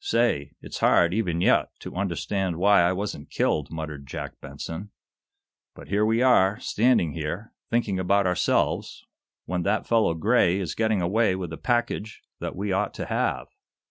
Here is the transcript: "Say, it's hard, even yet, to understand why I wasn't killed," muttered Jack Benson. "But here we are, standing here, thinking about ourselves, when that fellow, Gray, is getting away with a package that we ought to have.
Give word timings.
"Say, 0.00 0.52
it's 0.62 0.78
hard, 0.78 1.12
even 1.12 1.42
yet, 1.42 1.68
to 1.80 1.94
understand 1.94 2.56
why 2.56 2.80
I 2.80 2.94
wasn't 2.94 3.28
killed," 3.28 3.70
muttered 3.70 4.06
Jack 4.06 4.40
Benson. 4.40 4.88
"But 5.74 5.88
here 5.88 6.06
we 6.06 6.22
are, 6.22 6.58
standing 6.58 7.12
here, 7.12 7.52
thinking 7.68 7.98
about 7.98 8.26
ourselves, 8.26 9.04
when 9.44 9.62
that 9.64 9.86
fellow, 9.86 10.14
Gray, 10.14 10.58
is 10.58 10.74
getting 10.74 11.02
away 11.02 11.36
with 11.36 11.52
a 11.52 11.58
package 11.58 12.22
that 12.40 12.56
we 12.56 12.72
ought 12.72 12.94
to 12.94 13.04
have. 13.04 13.48